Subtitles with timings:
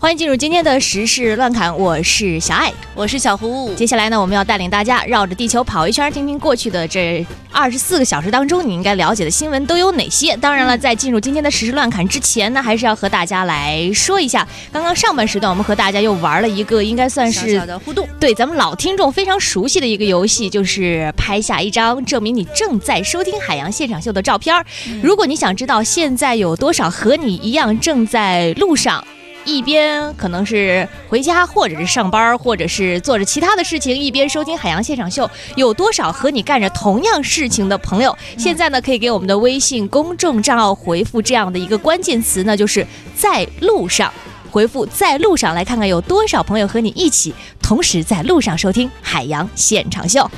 [0.00, 3.70] 欢迎进入今天的时事乱侃，我是小爱，我是小胡。
[3.74, 10.34] 接下来呢，我们要带领大家绕着地球跑一圈，听听过去的这二十四个小时当中你应该了解的新闻都有哪些。
[10.38, 24.64] 当然了，在进入今天的时事乱侃之前呢，还是要和大家来说一下，刚刚上半时段我们和大家又玩了一个应该算是小小的互动，对咱们老听众非常熟悉的一个游戏，就是拍下一张证明你正在收听海洋现场秀的照片儿。
[25.02, 29.04] 如果你想知道现在有多少和你一样正在路上。
[29.44, 35.28] 一边可能是回家，或者是上班，或者是做着其他的事情，一边收听海洋现场秀。
[35.56, 38.16] 有多少和你干着同样事情的朋友？
[38.36, 44.12] 现在呢，可以给我们的微信公众账号回复这样的一个关键词呢，就是在路上。
[44.50, 47.32] 回复在路上，来看看有多少朋友和你一起
[47.62, 50.28] 同时在路上收听海洋现场秀。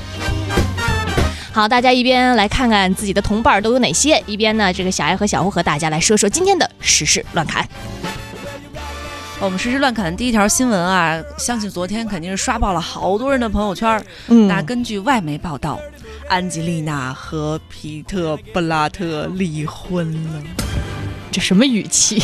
[1.51, 7.67] 好，大家一边来看看自己的同伴都有哪些，一边呢，这个小爱和小胡和大家来说说今天的时事乱侃。
[9.43, 14.01] 我们实时乱侃第一条新闻啊，相信昨天肯定是刷爆了好多人的朋友圈。
[14.29, 15.77] 嗯那根据外媒报道，
[16.29, 20.41] 安吉丽娜和皮特·布拉特离婚了。
[21.29, 22.23] 这什么语气？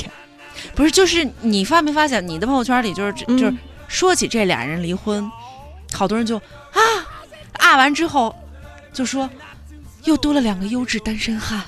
[0.74, 3.54] 不是，就是你发没发现，你的朋友圈里就是、嗯就是
[3.90, 5.30] 说起这俩人离婚，
[5.92, 6.80] 好多人就啊
[7.58, 8.34] 啊完之后
[8.94, 9.30] 就说
[10.06, 11.62] 又多了两个优质单身汉，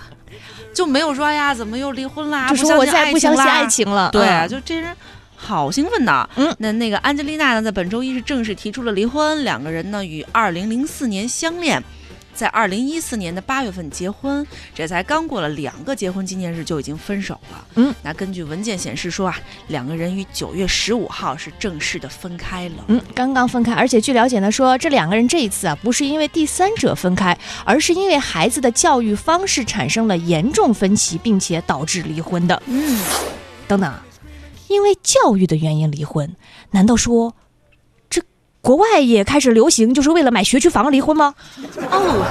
[0.73, 2.47] 就没有说哎呀怎么又离婚啦？
[2.47, 4.09] 就说我再不相信爱情情了。
[4.11, 4.95] 对啊，嗯就这人。
[5.43, 6.29] 好兴奋呐！
[6.35, 9.43] 嗯那那个安吉丽娜呢，在本周一是正式提出了离婚。
[9.43, 11.83] 两个人呢，于二零零四年相恋，
[12.31, 17.65] 在二零一四年的八月份结婚，这才刚过了两个结婚纪念日就已经分手了。
[17.73, 19.39] 嗯，那根据文件显示说啊，
[19.69, 22.85] 两个人于九月十五号是正式的分开了。
[22.87, 32.61] 嗯，刚刚分开，而且据了解呢，说这两个人这一次啊，不是因为第三者分开，而是因为孩子的教育方式产生了严重分歧，并且导致离婚的。
[32.67, 32.99] 嗯，
[33.67, 34.03] 等等啊，
[34.71, 36.35] 因为教育的原因离婚，
[36.71, 37.35] 难道说
[38.61, 41.33] 国外也开始流行，就是为了买学区房离婚吗？
[41.89, 42.23] 哦，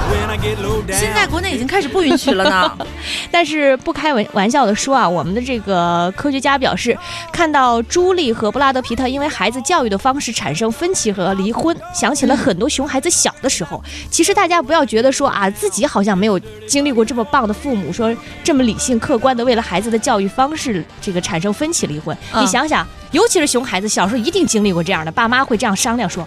[0.92, 2.78] 现在国内已经开始不允许了呢。
[3.32, 6.96] 但是不开玩玩笑的说啊，我们的这个科学家表示，
[7.32, 13.82] 看到朱莉和布拉德皮特因为孩子教育的方式产生分歧和离婚，想起了很多熊孩子小的时候。
[14.08, 18.14] 其实大家不要觉得说啊，自己好像没有经历过这么棒的父母，说
[18.44, 22.16] 这么理性客观的为了孩子的教育方式这个产生分歧离婚。
[22.32, 26.26] 嗯你想想，尤其是熊孩子小时候一定经历过这样的，爸妈会这样商量说。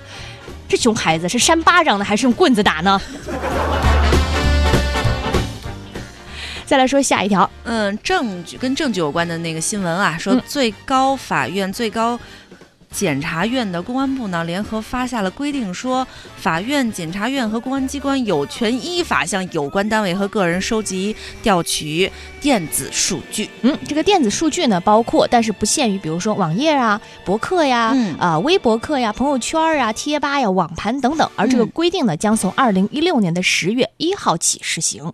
[0.67, 2.99] 这熊孩子是扇巴掌呢，还是用棍子打呢？
[6.65, 12.19] 再来说下一条，嗯，证据跟证据有关的那个新闻啊，说嗯最高法院、最高
[12.93, 22.09] 检察院的公安部呢，联合发下了规定，说法院、检察院和公安机关有权依法向有关单位和个人收集、调取
[22.39, 23.49] 电子数据。
[23.63, 31.27] 嗯，这个电子数据呢，包括但是不限于，比如说网页啊、博客呀、嗯啊、微博客呀、朋友圈啊、贴吧呀、网盘等等。
[31.35, 35.11] 而这个嗯规定呢，将从二零一六年的十月一号起实行。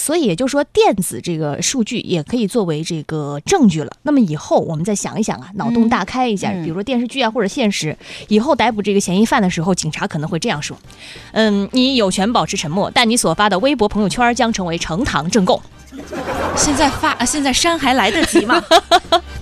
[0.00, 3.92] 所以也就是说，电子这个数据也可以作为这个证据了。
[4.02, 7.94] 那么以后我们再想一想啊，脑洞大开一下，嗯比如说电视剧啊或者现实，
[8.28, 10.76] 以后逮捕这个嫌疑犯的时候，警察可能会这样说：
[11.32, 15.60] 嗯，你有权保持沉默，但你所发的微博、朋友圈将成为呈堂证供。
[16.56, 18.62] 现在发，呃现在删还来得及吗？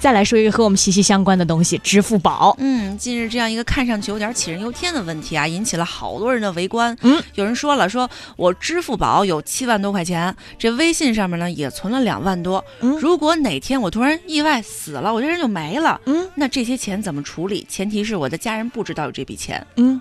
[0.00, 2.56] 再来说一个和我们息息相关的东西——支付宝。
[2.58, 6.96] 嗯，近日这样一个看上去有点杞人忧天的问题啊，引起了好多人的围观。
[7.02, 12.64] 嗯，有人说了，说我支付宝有七万多块钱，这微信上面呢也存了两万多。
[12.80, 17.66] 嗯如果哪天我突然意外死了，我这人就没了，嗯那这些钱怎么处理？
[17.68, 19.66] 前提是我的家人不知道有这笔钱。
[19.76, 20.00] 嗯，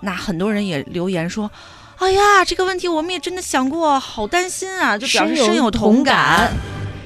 [0.00, 1.50] 那很多人也留言说。
[1.98, 6.50] 哎呀，这个问题我们也真的想过，好担心啊，就表示深有同感。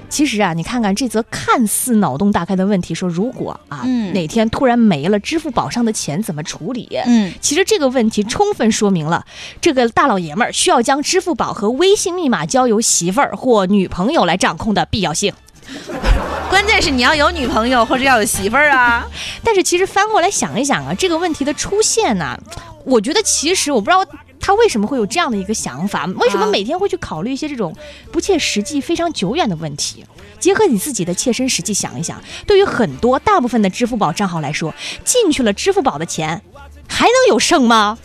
[0.09, 6.89] 其实啊，你看看这则看似脑洞大开的问题，说如果啊、嗯哪天突然没了支付宝上的钱怎么处理？
[7.04, 9.24] 嗯，其实这个问题充分说明了
[9.60, 15.33] 这个大老爷们儿需要将支付宝和微信密码交由媳妇儿或女朋友来掌控的必要性。
[16.50, 19.04] 关键是你要有女朋友或者要有媳妇儿啊。
[19.42, 22.39] 但是其实翻过来想一想啊，这个问题的出现呢、
[22.84, 24.04] 我觉得其实我不知道
[24.47, 27.75] 他为什么会有这样的一个想法，为什么啊每天会去考虑一些这种
[28.13, 30.05] 不切实际、非常久远的问题？
[30.39, 36.43] 结合你自己的切身实际想一想，对于很多大部分的支付宝账号来说，进去了支付宝的钱，
[36.87, 37.97] 还能有剩吗？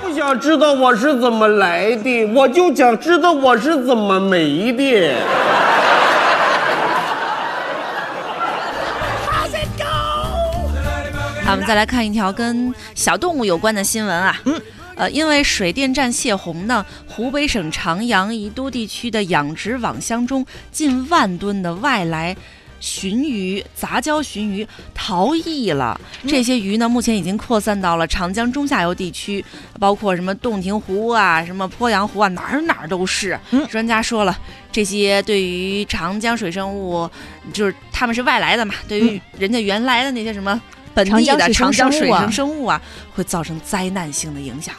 [0.00, 5.16] 不想知道我是怎么来的，我就想知道我是怎么没的。
[11.44, 14.40] 好我们再来看一条跟小动物有关的新闻啊。
[14.46, 14.58] 嗯。
[14.96, 22.36] 呃，因为水电站泄洪呢，湖北省长阳宜都地区的养殖网箱中近万吨的外来。
[22.80, 29.42] 鲟鱼、杂交鲟鱼逃逸了，这些鱼呢，目前已经扩散到了长江中下游地区，
[29.80, 33.40] 包括什么洞庭湖啊、什么鄱阳湖啊，哪儿哪儿都是。
[33.52, 34.38] 嗯专家说了，
[34.70, 37.08] 这些对于长江水生物，
[37.54, 40.60] 就是他们是外来的嘛，对于人家原来的那些什么
[40.94, 42.80] 本地的长江水生长生物啊
[43.14, 44.74] 会造成灾难性的影响。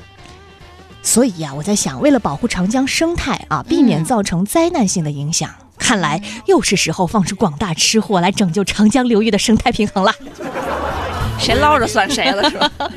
[1.04, 10.12] 所以呀、我在想，为了保护长江生态啊，避免嗯造成灾难性的影响，看来又是时候放出广大吃货来拯救长江流域的生态平衡了。
[11.38, 12.72] 谁捞着算谁了，是吧？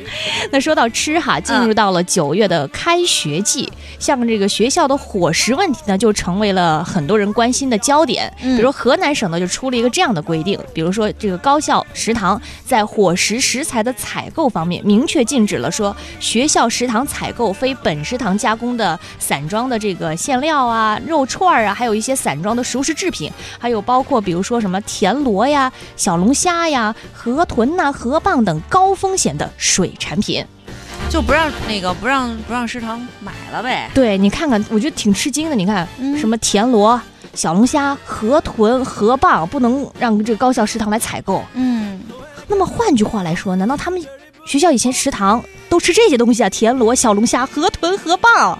[0.51, 8.31] 那说到吃哈，进入到了九月的开学季，像这个学校的伙食问题呢，就成为了很多人关心的焦点。
[8.41, 30.45] 嗯比如河南省呢，就出了一个这样的规定，比如说这个高校食堂在伙食食材的采购方面，明确禁止了说学校食堂采购非本食堂加工的散装的这个馅料啊、肉串儿啊，还有一些散装的熟食制品，还有包括比如说什么田螺呀、小龙虾呀、河豚呐、河蚌等高风险的水产品。
[31.09, 33.89] 就不让那个不让不让食堂买了呗。
[33.95, 35.55] 对你看看，我觉得挺吃惊的。
[35.55, 37.01] 你看，嗯什么田螺、
[37.33, 41.43] 小龙虾、河豚、河蚌，不能让这个高校食堂来采购。
[41.53, 41.99] 嗯，
[42.47, 43.99] 那么换句话来说，难道他们
[44.45, 46.49] 学校以前食堂都吃这些东西啊？
[46.49, 48.55] 田螺、小龙虾、河豚、河蚌。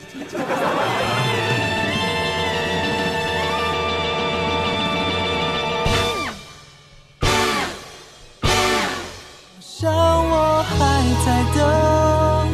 [10.77, 12.47] 还在等，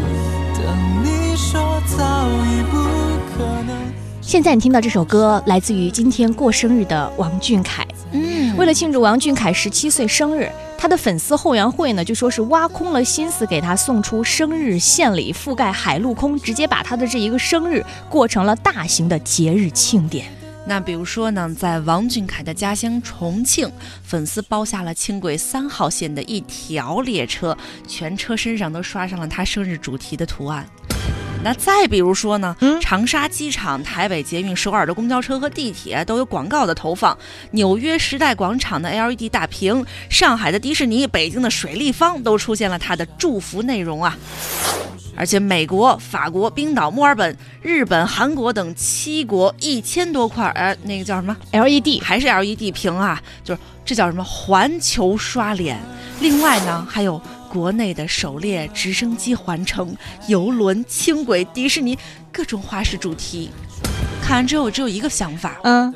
[0.55, 2.77] 等你说早已不
[3.35, 3.75] 可能。
[4.21, 7.85] 现在你听到这首歌，来自于今天过生日的王俊凯。
[8.11, 20.25] 嗯，为了庆祝王俊凯十七岁生日，他的粉丝后援会呢就说是挖空了心思给他送出生日献礼，覆盖海陆空，直接把他的这一个生日过成了大型的节日庆典。
[20.67, 23.71] 那比如说呢，在王俊凯的家乡重庆，
[24.03, 27.55] 粉丝包下了轻轨三号线的一条列车，
[27.87, 30.67] 全车身上都刷上了他生日主题的图案。
[31.43, 37.15] 那再比如说呢，嗯长沙机场、台北捷运、首尔的公交车和地铁都有广告的投放，
[37.51, 44.17] 纽约时代广场的 LED 大屏，上海的迪士尼、北京的水立方都出现了他的祝福内容啊。
[45.15, 53.21] 而且美国、法国、冰岛、墨尔本、日本、韩国等七国一千多块，呃，那个叫什么？LED 还是 LED 屏啊？
[53.43, 55.79] 就是这叫什么环球刷脸。
[56.19, 59.95] 另外呢，还有国内的首列直升机环城、
[60.27, 61.97] 游轮、轻轨、迪士尼
[62.31, 63.49] 各种花式主题。
[64.21, 65.93] 看完之后，我只有一个想法：嗯，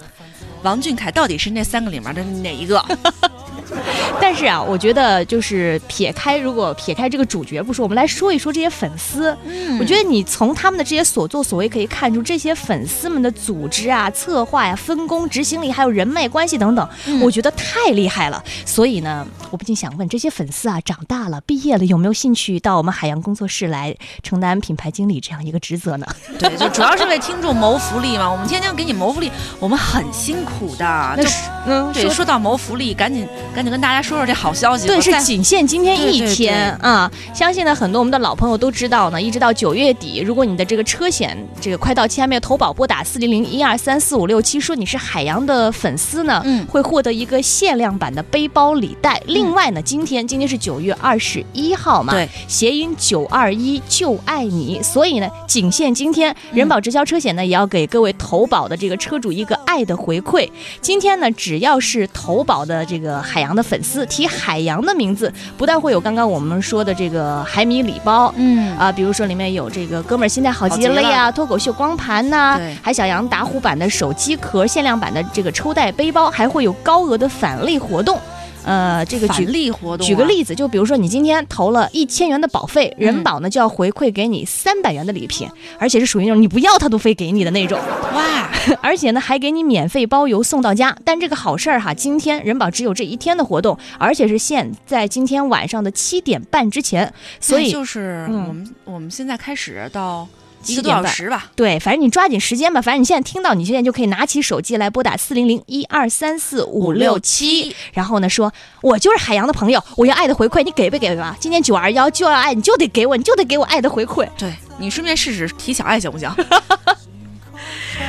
[0.63, 2.83] 王俊凯到底是那三个里面的哪一个？
[4.21, 9.35] 但是啊，我觉得就是撇开，如果撇开这个主角不说，我们来说一说这些粉丝。
[9.45, 18.43] 嗯我觉得你从他们的这些所作所为可以看出，这些粉丝们的组织啊、策划呀、分工、执行力，还有人脉关系等等，嗯我觉得太厉害了。
[18.65, 26.05] 所以呢，我不禁想问，这些粉丝啊，长大了、毕业了，有没有兴趣到我们海洋工作室来承担品牌经理这样一个职责呢？
[26.37, 28.29] 对，就主要是为听众谋福利嘛。
[28.29, 30.85] 我们天天给你谋福利，我们很辛苦的。
[31.17, 34.85] 那是嗯对，说到谋福利，赶紧赶紧跟大家说说这好消息。
[34.85, 37.11] 对，是仅限今天一天啊！
[37.33, 49.19] 相信呢，很多我们的老朋友都知道呢，一直到九月底，如果你的这个车险这个快到期还没有投保，拨打四零零一二三四五六七，说你是海洋的粉丝呢，嗯会获得一个限量版的背包礼袋。
[49.39, 60.49] 另外呢，今天今天是九月二十一号嘛，对，谐音九二一就爱你，所以呢，仅限今天，人保直销车险呢也要给各位投保的这个车主一个爱的回馈。
[60.81, 68.33] 今天呢，只要是投保的这个海洋的粉丝提海洋的名字，不但会有刚刚我们说的这个海米礼包。
[68.35, 78.19] 嗯啊，比如说里面有这个哥们儿心态好极了呀，脱口秀光盘呐、对海小羊打虎版的手机壳限量版的这个抽袋背包，还会有高额的返利活动。
[78.63, 87.79] 呃，这个举例活动啊举个例子，就比如说你今天投了一千元的保费，嗯人保呢就要回馈给你三百元的礼品，而且是属于那种你不要他都非给你的那种，
[88.13, 88.49] 哇，
[88.81, 90.95] 而且呢还给你免费包邮送到家。
[91.03, 100.27] 但这个好事儿哈，今天人保只有这一天的活动，而且是限在今天晚上的七点半之前，所以就是嗯我们、我们现在开始到
[100.65, 101.51] 一个多7点半小时吧。
[101.55, 102.81] 对，反正你抓紧时间吧。
[102.81, 108.51] 反正你现在听到，你现在就可以拿起手机来拨打四零零一二三四五六七，然后呢说，
[108.81, 111.35] 我就是海洋的朋友，我要爱的回馈，你给不给吧？
[111.39, 114.27] 今天九二幺就要爱，你就得给我，你就得给我爱的回馈。
[114.37, 116.29] 对你顺便试试提小爱行不行？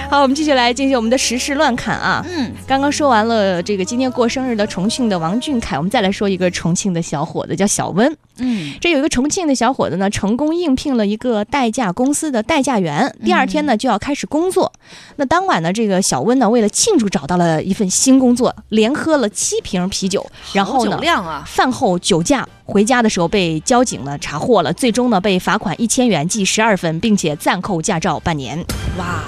[0.09, 2.25] 好，我们继续来进行我们的时事乱侃啊。
[2.29, 8.17] 嗯，刚刚说完了这个今天过生日的重庆的王俊凯，我们再来说一个重庆的小伙子，叫小温。
[8.39, 14.73] 嗯，这有一个重庆的小伙子呢，成功应聘了一个代驾公司的代驾员，第二天呢就要开始工作。
[15.17, 28.59] 那当晚呢，这个小温呢，为了庆祝找到了一份新工作，连喝了七瓶啤酒，然后酒呢，量啊，饭后酒驾，回家的时候被交警呢查获了，最终呢被罚款一千元，记十二分，并且暂扣驾照半年。
[28.99, 29.23] 哇！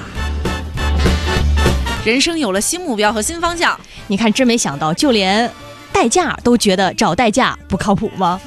[2.04, 3.78] 人生有了新目标和新方向，
[4.09, 5.49] 你看，真没想到，就连
[5.92, 8.40] 代驾都觉得找代驾不靠谱吗？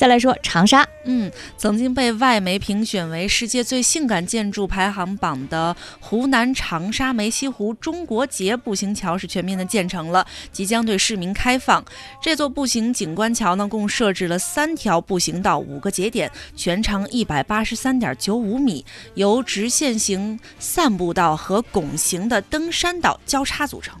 [0.00, 11.84] 再来说长沙，嗯，曾经被外媒评选为世界最性感建筑排行榜的湖南长沙梅溪湖中国结步行桥是全面的建成了，即将对市民开放。
[12.22, 18.82] 这座步行景观桥呢，共设置了三条步行道、五个节点，全长一百八十三点九五米，
[19.16, 24.00] 由直线型散步道和拱形的登山道交叉组成。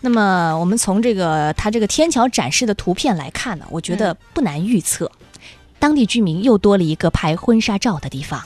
[0.00, 5.10] 那么我们从这个它这个天桥展示的图片来看呢，我觉得不难预测，
[5.78, 8.42] 当地居民又多了一个拍婚纱照的地方。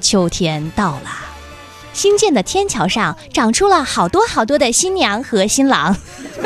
[0.00, 1.10] 秋天到了，
[1.92, 5.94] 新建的天桥上长出了好多好多的新娘和新郎。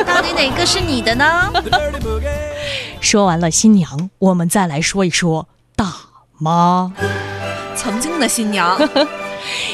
[0.07, 1.51] 到底哪个是你的呢？
[3.01, 5.93] 说完了新娘，我们再来说一说大
[6.39, 6.93] 妈。
[7.77, 8.77] 曾经的新娘。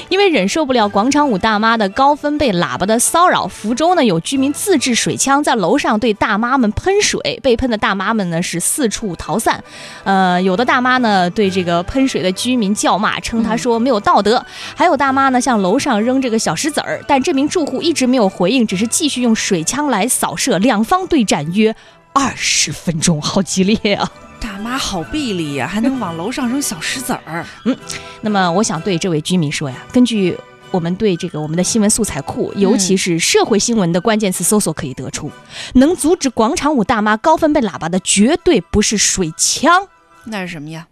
[0.09, 9.63] 因为忍受不了广场舞大妈的高分贝喇叭的骚扰，福州呢有居民自制水枪在楼上对大妈们喷水，被喷的大妈们呢是四处逃散。
[10.05, 14.39] 呃，有的大妈呢对这个喷水的居民叫骂，称他说没有道德；
[14.75, 21.75] 还有大妈呢向楼上扔这个小石子儿，但这名住户一直没有回应，只是继续用水枪来扫射，两方对战约
[22.13, 24.11] 二十分钟，好激烈啊！
[24.41, 27.45] 大妈好臂力呀、还能往楼上扔小石子儿。
[27.65, 27.77] 嗯
[28.21, 30.37] 那么我想对这位居民说呀，根据
[30.71, 35.31] 我们对这个我们的新闻素材库，尤其是社会新闻的关键词搜索可以得出，
[35.75, 39.89] 能阻止广场舞大妈高分贝喇叭的绝对不是水枪，
[40.25, 40.87] 那是什么呀？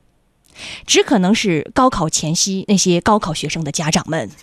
[0.86, 4.28] 只可能是高考前夕那些高考学生的家长们。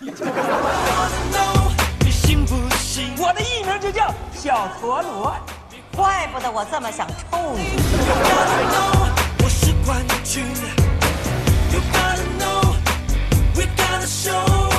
[3.18, 5.36] 我的艺名就叫小陀螺。
[5.96, 7.70] 怪不得我这么想抽你。
[9.42, 10.44] 我是冠军。
[11.72, 12.76] You gotta know,
[13.56, 14.75] we gotta show.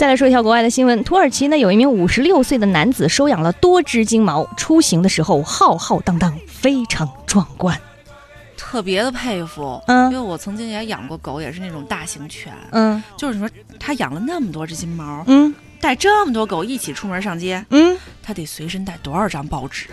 [0.00, 7.78] 再来说一条国外的新闻，土耳其呢有一名五十六岁的男子收养了多只金毛，出行的时候浩浩荡荡，非常壮观。
[8.56, 17.94] 特别的佩服，嗯因为我曾经也养过狗，也是那种大型犬，嗯就是你说他养了那么多只金毛，嗯带这么多狗一起出门上街，嗯。
[18.22, 19.88] 他得随身带多少张报纸？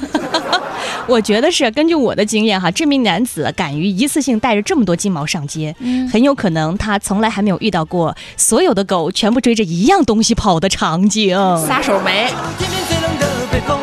[1.06, 11.36] 我觉得是根据我的经验哈，这名男子敢于一次性带着这么多金毛上街，嗯很有可能他从来还没有遇到过所有的狗全部追着一样东西跑的场景。
[11.66, 12.28] 撒手没？
[12.58, 13.78] 天边最冷的北风，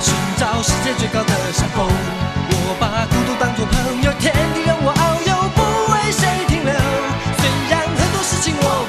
[0.00, 1.86] 寻找世界最高的山峰。
[2.48, 5.60] 我把孤独当作朋友，天地让我遨游，不
[5.92, 6.72] 为谁停留。
[7.38, 8.86] 虽然很多事情我